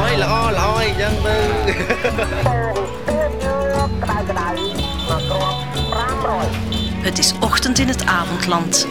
[0.00, 1.36] ឲ្យល្អល្អអញ្ចឹងទៅ
[7.06, 8.86] Het is ochtend in het avondland.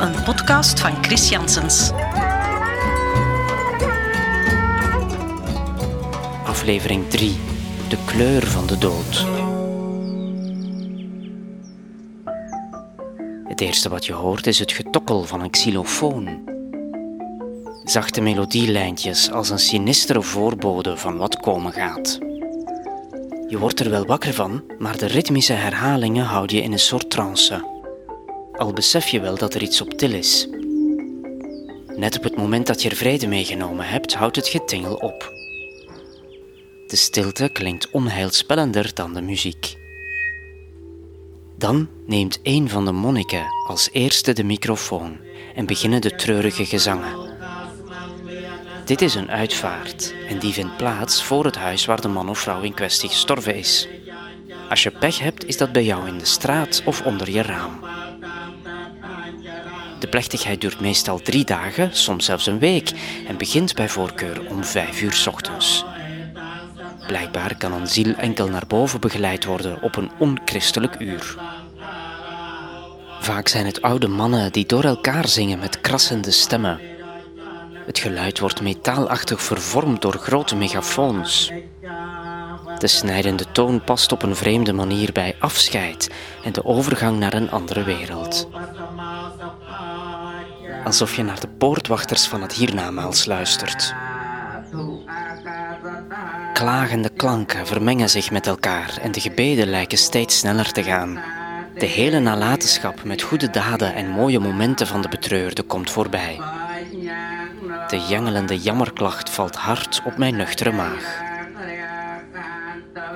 [0.00, 1.90] Een podcast van Chris Janssens.
[6.44, 7.36] Aflevering 3.
[7.88, 9.26] De kleur van de dood.
[13.48, 16.28] Het eerste wat je hoort is het getokkel van een xylofoon.
[17.87, 22.17] Zachte melodielijntjes als een sinistere voorbode van wat komen gaat.
[23.47, 27.09] Je wordt er wel wakker van, maar de ritmische herhalingen houden je in een soort
[27.09, 27.67] trance.
[28.51, 30.47] Al besef je wel dat er iets op til is.
[31.95, 35.33] Net op het moment dat je er vrede meegenomen hebt, houdt het getingel op.
[36.87, 39.75] De stilte klinkt onheilspellender dan de muziek.
[41.57, 45.17] Dan neemt een van de monniken als eerste de microfoon
[45.55, 47.26] en beginnen de treurige gezangen.
[48.87, 52.39] Dit is een uitvaart en die vindt plaats voor het huis waar de man of
[52.39, 53.87] vrouw in kwestie gestorven is.
[54.69, 57.79] Als je pech hebt, is dat bij jou in de straat of onder je raam.
[59.99, 62.91] De plechtigheid duurt meestal drie dagen, soms zelfs een week,
[63.27, 65.85] en begint bij voorkeur om vijf uur ochtends.
[67.07, 71.35] Blijkbaar kan een ziel enkel naar boven begeleid worden op een onchristelijk uur.
[73.19, 76.96] Vaak zijn het oude mannen die door elkaar zingen met krassende stemmen.
[77.87, 81.51] Het geluid wordt metaalachtig vervormd door grote megafoons.
[82.77, 86.09] De snijdende toon past op een vreemde manier bij afscheid
[86.43, 88.47] en de overgang naar een andere wereld.
[90.83, 93.93] Alsof je naar de poortwachters van het hiernamaals luistert.
[96.53, 101.19] Klagende klanken vermengen zich met elkaar en de gebeden lijken steeds sneller te gaan.
[101.77, 106.39] De hele nalatenschap met goede daden en mooie momenten van de betreurde komt voorbij.
[107.87, 111.21] De jangelende jammerklacht valt hard op mijn nuchtere maag.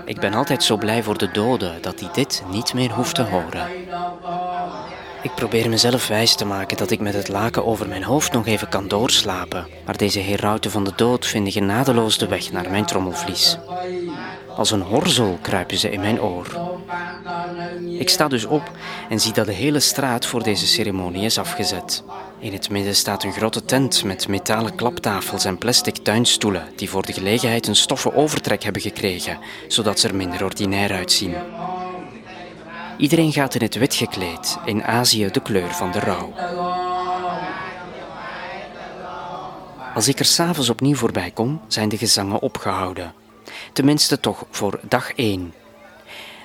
[0.06, 3.22] Ik ben altijd zo blij voor de doden dat hij dit niet meer hoeft te
[3.22, 3.68] horen.
[5.22, 8.48] Ik probeer mezelf wijs te maken dat ik met het laken over mijn hoofd nog
[8.48, 12.86] even kan doorslapen, maar deze herauten van de dood vinden genadeloos de weg naar mijn
[12.86, 13.58] trommelvlies.
[14.56, 16.60] Als een horzel kruipen ze in mijn oor.
[18.00, 18.72] Ik sta dus op
[19.10, 22.04] en zie dat de hele straat voor deze ceremonie is afgezet.
[22.40, 27.06] In het midden staat een grote tent met metalen klaptafels en plastic tuinstoelen die voor
[27.06, 31.34] de gelegenheid een stoffen overtrek hebben gekregen, zodat ze er minder ordinair uitzien.
[32.98, 36.34] Iedereen gaat in het wit gekleed, in Azië de kleur van de rouw.
[39.96, 43.21] Als ik er s'avonds opnieuw voorbij kom, zijn de gezangen opgehouden.
[43.74, 45.54] Tenminste toch voor dag 1.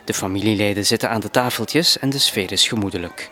[0.04, 3.30] De familieleden zitten aan de tafeltjes en de sfeer is gemoedelijk.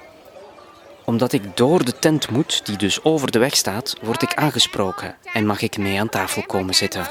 [1.04, 5.16] Omdat ik door de tent moet, die dus over de weg staat, word ik aangesproken
[5.32, 7.06] en mag ik mee aan tafel komen zitten.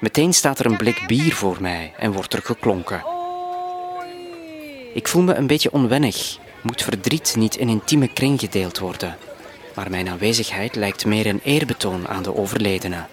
[0.00, 3.04] Meteen staat er een blik bier voor mij en wordt er geklonken.
[4.94, 6.38] Ik voel me een beetje onwennig.
[6.62, 9.16] Moet verdriet niet in intieme kring gedeeld worden?
[9.74, 13.04] Maar mijn aanwezigheid lijkt meer een eerbetoon aan de overledene.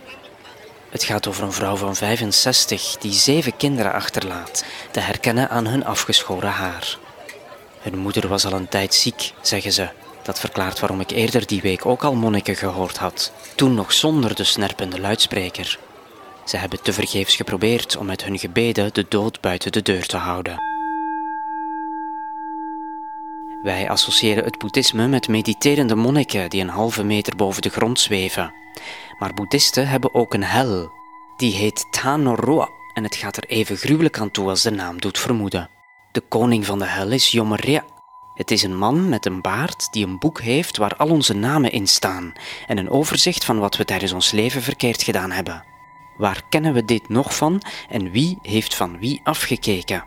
[0.94, 5.86] Het gaat over een vrouw van 65 die zeven kinderen achterlaat, te herkennen aan hun
[5.86, 6.98] afgeschoren haar.
[7.80, 9.90] Hun moeder was al een tijd ziek, zeggen ze.
[10.24, 14.36] Dat verklaart waarom ik eerder die week ook al monniken gehoord had, toen nog zonder
[14.36, 15.80] de snerpende luidspreker.
[16.46, 20.58] Ze hebben tevergeefs geprobeerd om met hun gebeden de dood buiten de deur te houden.
[23.64, 28.54] Wij associëren het boeddhisme met mediterende monniken die een halve meter boven de grond zweven.
[29.24, 30.92] Maar boeddhisten hebben ook een hel.
[31.38, 35.20] Die heet Tanorua en het gaat er even gruwelijk aan toe als de naam doet
[35.20, 35.70] vermoeden.
[36.12, 37.84] De koning van de hel is Yomaria.
[38.34, 41.72] Het is een man met een baard die een boek heeft waar al onze namen
[41.72, 42.34] in staan
[42.68, 45.66] en een overzicht van wat we tijdens ons leven verkeerd gedaan hebben.
[46.18, 50.04] Waar kennen we dit nog van en wie heeft van wie afgekeken?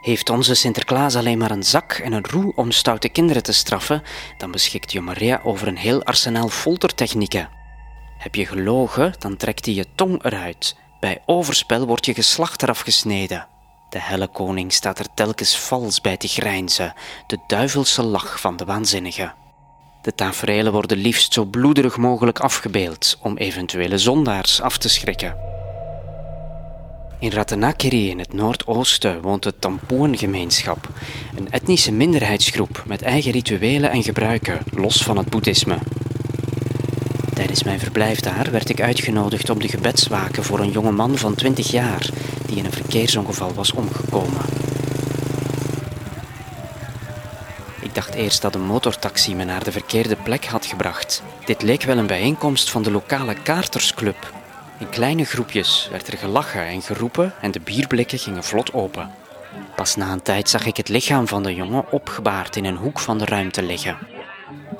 [0.00, 4.02] Heeft onze Sinterklaas alleen maar een zak en een roe om stoute kinderen te straffen,
[4.36, 7.60] dan beschikt Maria over een heel arsenaal foltertechnieken.
[8.22, 10.76] Heb je gelogen, dan trekt hij je tong eruit.
[11.00, 13.46] Bij overspel wordt je geslacht eraf gesneden.
[13.90, 16.94] De helle koning staat er telkens vals bij te grijnzen,
[17.26, 19.32] de duivelse lach van de waanzinnige.
[20.02, 25.36] De tafereelen worden liefst zo bloederig mogelijk afgebeeld om eventuele zondaars af te schrikken.
[27.18, 30.88] In Ratanakiri in het noordoosten woont de Tampuan-gemeenschap,
[31.36, 35.78] een etnische minderheidsgroep met eigen rituelen en gebruiken, los van het boeddhisme.
[37.34, 41.34] Tijdens mijn verblijf daar werd ik uitgenodigd om de gebedswaken voor een jonge man van
[41.34, 42.08] 20 jaar
[42.46, 44.42] die in een verkeersongeval was omgekomen.
[47.80, 51.22] Ik dacht eerst dat een motortaxi me naar de verkeerde plek had gebracht.
[51.44, 54.32] Dit leek wel een bijeenkomst van de lokale kaartersclub
[54.78, 59.10] In kleine groepjes werd er gelachen en geroepen en de bierblikken gingen vlot open.
[59.76, 62.98] Pas na een tijd zag ik het lichaam van de jongen opgebaard in een hoek
[62.98, 63.96] van de ruimte liggen.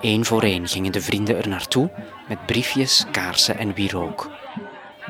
[0.02, 1.90] Eén voor één gingen de vrienden er naartoe
[2.28, 4.30] met briefjes, kaarsen en wierook.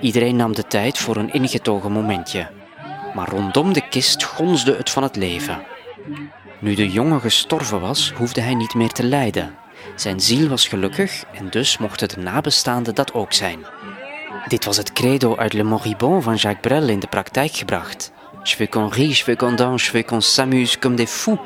[0.01, 2.51] Iedereen nam de tijd voor een ingetogen momentje.
[3.15, 5.63] Maar rondom de kist gonsde het van het leven.
[6.59, 9.55] Nu de jongen gestorven was, hoefde hij niet meer te lijden.
[9.97, 13.59] Zijn ziel was gelukkig en dus mochten de nabestaanden dat ook zijn.
[14.49, 18.13] Dit was het credo uit Le Moribond van Jacques Brel in de praktijk gebracht.
[18.43, 21.39] Je veux qu'on rie, je veux qu'on danse, je veux qu'on s'amuse comme des fous.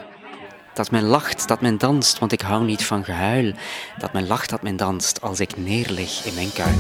[0.76, 3.52] Dat men lacht, dat men danst, want ik hou niet van gehuil.
[3.99, 6.76] Dat men lacht, dat men danst, als ik neerlig in mijn kuil.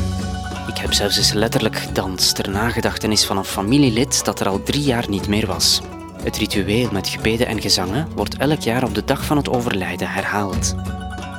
[0.68, 4.82] Ik heb zelfs eens letterlijk gedanst ter nagedachtenis van een familielid dat er al drie
[4.82, 5.80] jaar niet meer was.
[6.22, 10.08] Het ritueel met gebeden en gezangen wordt elk jaar op de dag van het overlijden
[10.08, 10.74] herhaald.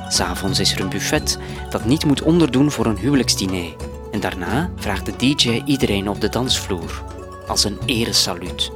[0.08, 1.38] S'avonds is er een buffet
[1.70, 3.74] dat niet moet onderdoen voor een huwelijksdiner.
[4.10, 7.02] En daarna vraagt de DJ iedereen op de dansvloer,
[7.46, 8.70] als een eresaluut.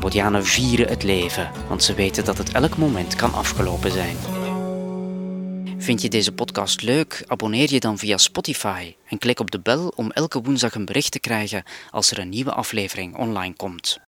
[0.00, 4.16] Cambodjanen vieren het leven, want ze weten dat het elk moment kan afgelopen zijn.
[5.78, 7.24] Vind je deze podcast leuk?
[7.26, 11.12] Abonneer je dan via Spotify en klik op de bel om elke woensdag een bericht
[11.12, 14.09] te krijgen als er een nieuwe aflevering online komt.